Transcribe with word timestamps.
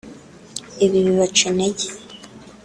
Ibi 0.85 0.99
bibaca 1.05 1.43
intege 1.51 1.85